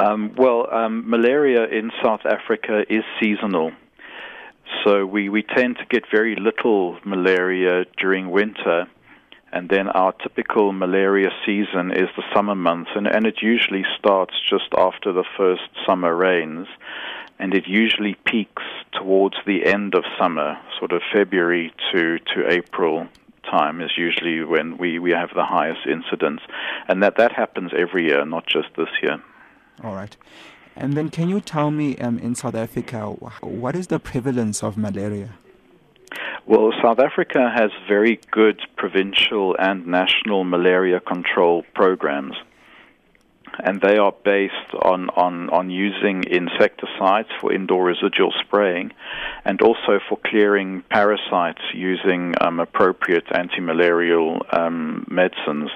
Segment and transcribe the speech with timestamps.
[0.00, 3.72] Um, well, um, malaria in South Africa is seasonal.
[4.82, 8.86] So we, we tend to get very little malaria during winter.
[9.52, 14.32] And then our typical malaria season is the summer months, and, and it usually starts
[14.48, 16.66] just after the first summer rains.
[17.38, 18.62] And it usually peaks
[18.92, 23.06] towards the end of summer, sort of February to, to April
[23.50, 26.40] time is usually when we, we have the highest incidence.
[26.88, 29.20] And that, that happens every year, not just this year.
[29.82, 30.16] All right.
[30.76, 33.06] And then can you tell me um, in South Africa,
[33.40, 35.30] what is the prevalence of malaria?
[36.46, 42.34] Well, South Africa has very good provincial and national malaria control programs.
[43.62, 48.92] And they are based on, on, on using insecticides for indoor residual spraying
[49.44, 55.70] and also for clearing parasites using um, appropriate anti malarial um, medicines.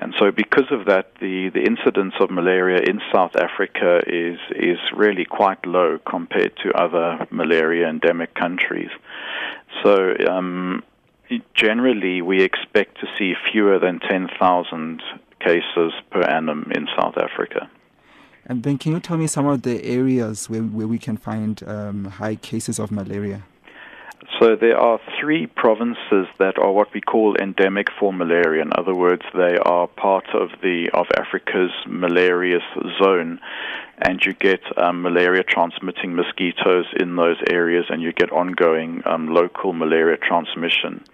[0.00, 4.78] And so, because of that, the, the incidence of malaria in South Africa is, is
[4.96, 8.88] really quite low compared to other malaria endemic countries.
[9.82, 10.82] So, um,
[11.52, 15.02] generally, we expect to see fewer than 10,000
[15.38, 17.70] cases per annum in South Africa.
[18.46, 21.62] And then, can you tell me some of the areas where, where we can find
[21.66, 23.42] um, high cases of malaria?
[24.38, 28.62] So there are three provinces that are what we call endemic for malaria.
[28.62, 32.62] In other words, they are part of the of Africa's malarious
[33.02, 33.40] zone,
[33.98, 39.28] and you get um, malaria transmitting mosquitoes in those areas, and you get ongoing um,
[39.28, 41.04] local malaria transmission.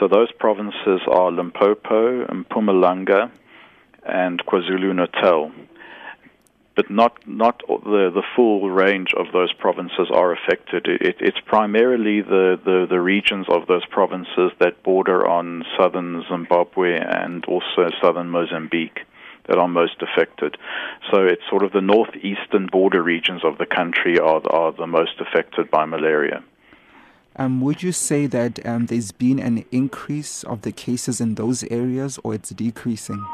[0.00, 3.30] So those provinces are Limpopo, Mpumalanga,
[4.04, 5.52] and KwaZulu Natal
[6.76, 10.86] but not not the the full range of those provinces are affected.
[10.86, 16.98] It, it's primarily the, the, the regions of those provinces that border on southern Zimbabwe
[16.98, 19.00] and also southern Mozambique
[19.46, 20.56] that are most affected.
[21.12, 25.20] So it's sort of the northeastern border regions of the country are are the most
[25.20, 26.42] affected by malaria.
[27.36, 31.64] Um, would you say that um, there's been an increase of the cases in those
[31.64, 33.24] areas, or it's decreasing?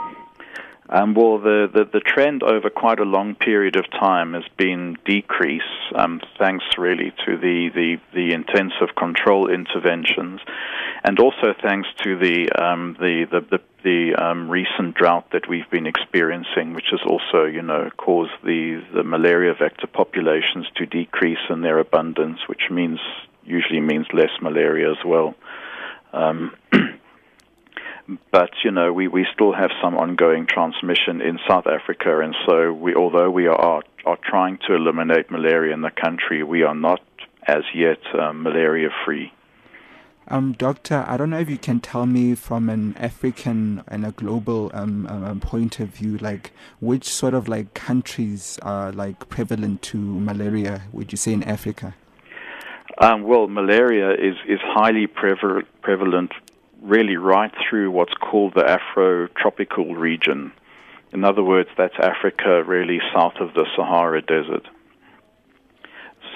[0.92, 4.98] Um, well, the, the, the, trend over quite a long period of time has been
[5.04, 5.62] decrease,
[5.94, 10.40] um, thanks really to the, the, the, intensive control interventions,
[11.04, 15.70] and also thanks to the um, the the, the, the um, recent drought that we've
[15.70, 21.38] been experiencing, which has also, you know, caused the, the malaria vector populations to decrease
[21.50, 22.98] in their abundance, which means
[23.44, 25.36] usually means less malaria as well.
[26.12, 26.56] Um,
[28.32, 32.72] but you know we, we still have some ongoing transmission in South Africa, and so
[32.72, 37.00] we although we are are trying to eliminate malaria in the country, we are not
[37.46, 39.32] as yet um, malaria free.
[40.28, 44.12] Um, doctor, I don't know if you can tell me from an African and a
[44.12, 49.82] global um, um, point of view, like which sort of like countries are like prevalent
[49.82, 50.82] to malaria?
[50.92, 51.96] Would you say in Africa?
[52.98, 56.32] Um, well, malaria is, is highly prevalent
[56.82, 60.52] really right through what's called the Afro-tropical region.
[61.12, 64.66] In other words, that's Africa really south of the Sahara Desert.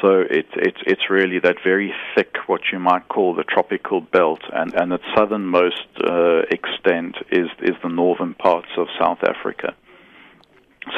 [0.03, 4.41] So it's it's it's really that very thick, what you might call the tropical belt,
[4.53, 9.75] and and its southernmost uh, extent is is the northern parts of South Africa.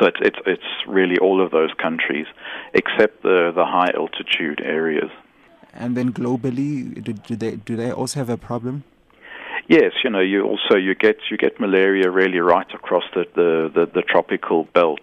[0.00, 2.26] So it's it's it's really all of those countries,
[2.72, 5.10] except the the high altitude areas.
[5.72, 8.82] And then globally, do, do they do they also have a problem?
[9.68, 13.70] Yes, you know, you also you get you get malaria really right across the the,
[13.74, 15.00] the, the tropical belt.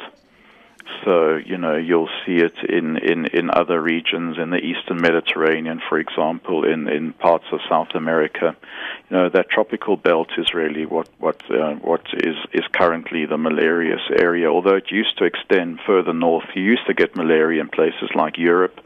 [1.03, 5.81] So you know you'll see it in, in, in other regions in the eastern Mediterranean,
[5.89, 8.55] for example, in, in parts of South America.
[9.09, 13.37] You know that tropical belt is really what what uh, what is is currently the
[13.37, 14.47] malarious area.
[14.49, 18.37] Although it used to extend further north, you used to get malaria in places like
[18.37, 18.79] Europe,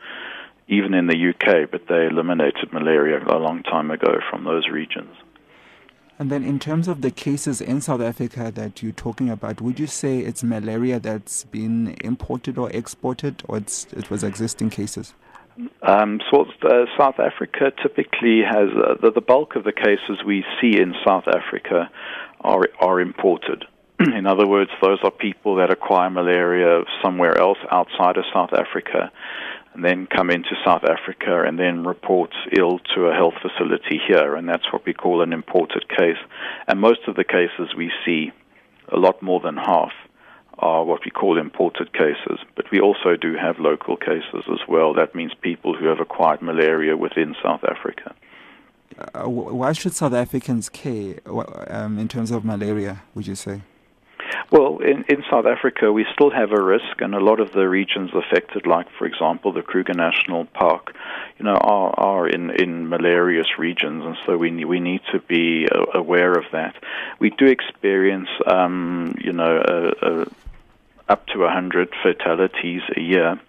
[0.67, 5.15] even in the UK, but they eliminated malaria a long time ago from those regions.
[6.19, 9.79] And then, in terms of the cases in South Africa that you're talking about, would
[9.79, 15.13] you say it's malaria that's been imported or exported, or it was existing cases?
[15.81, 20.43] Um, so uh, South Africa typically has uh, the, the, bulk of the cases we
[20.61, 21.89] see in South Africa
[22.41, 23.65] are are imported.
[23.99, 29.11] in other words, those are people that acquire malaria somewhere else outside of South Africa
[29.77, 34.35] and then come into South Africa and then report ill to a health facility here,
[34.35, 36.17] and that's what we call an imported case.
[36.67, 38.31] And most of the cases we see,
[38.91, 39.91] a lot more than half,
[40.57, 42.39] are what we call imported cases.
[42.55, 44.95] But we also do have local cases as well.
[44.95, 48.15] That means people who have acquired malaria within South Africa.
[49.13, 51.19] Uh, why should South Africans care
[51.67, 53.61] um, in terms of malaria, would you say?
[54.51, 57.67] Well, in, in South Africa, we still have a risk, and a lot of the
[57.67, 60.95] regions affected, like, for example, the Kruger National Park,
[61.37, 65.67] you know, are, are in, in malarious regions, and so we, we need to be
[65.69, 66.75] uh, aware of that.
[67.19, 70.25] We do experience, um, you know, a, a,
[71.09, 73.39] up to 100 fatalities a year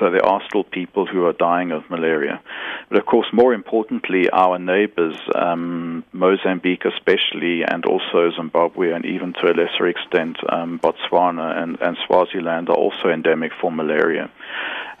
[0.00, 2.40] so there are still people who are dying of malaria.
[2.88, 9.32] But of course, more importantly, our neighbors, um, Mozambique especially, and also Zimbabwe, and even
[9.34, 14.30] to a lesser extent, um, Botswana and, and, Swaziland are also endemic for malaria.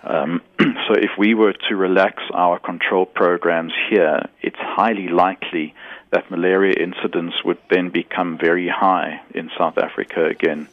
[0.02, 5.74] Um, so if we were to relax our control programs here, it's highly likely
[6.10, 10.68] that malaria incidence would then become very high in South Africa again.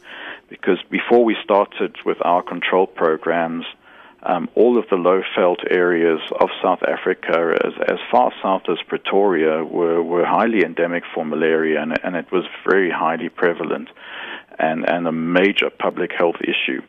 [0.48, 3.64] Because before we started with our control programs,
[4.24, 8.78] um, all of the low felt areas of South Africa, as, as far south as
[8.86, 13.88] Pretoria, were, were highly endemic for malaria, and, and it was very highly prevalent
[14.58, 16.82] and, and a major public health issue.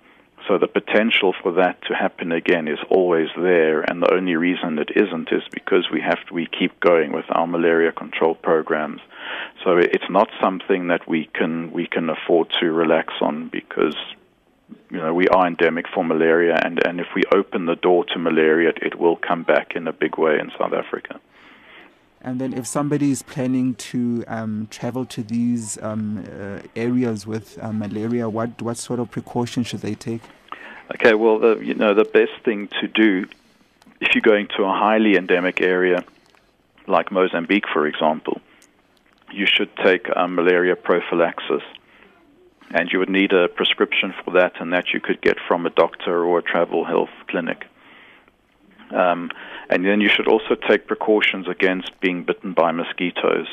[0.47, 4.77] So the potential for that to happen again is always there, and the only reason
[4.77, 8.99] it isn't is because we have to, we keep going with our malaria control programs.
[9.63, 13.95] So it's not something that we can we can afford to relax on because
[14.93, 18.19] you know, we are endemic for malaria, and, and if we open the door to
[18.19, 21.19] malaria, it, it will come back in a big way in South Africa.
[22.21, 27.57] And then, if somebody is planning to um, travel to these um, uh, areas with
[27.59, 30.21] uh, malaria, what what sort of precautions should they take?
[30.93, 33.25] Okay, well, the, you know, the best thing to do
[33.99, 36.03] if you're going to a highly endemic area
[36.85, 38.39] like Mozambique, for example,
[39.31, 41.63] you should take um, malaria prophylaxis
[42.71, 45.69] and you would need a prescription for that, and that you could get from a
[45.69, 47.65] doctor or a travel health clinic.
[48.91, 49.31] Um,
[49.69, 53.47] and then you should also take precautions against being bitten by mosquitoes.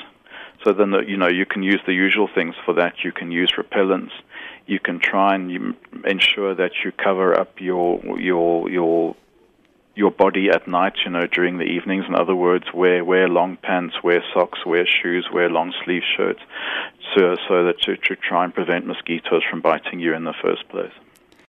[0.64, 3.02] So then, the, you know, you can use the usual things for that.
[3.02, 4.12] You can use repellents.
[4.66, 5.74] You can try and you
[6.04, 9.16] ensure that you cover up your your your
[9.94, 12.04] your body at night, you know, during the evenings.
[12.08, 16.40] In other words, wear wear long pants, wear socks, wear shoes, wear long sleeve shirts,
[17.14, 20.68] so so that to, to try and prevent mosquitoes from biting you in the first
[20.68, 20.92] place.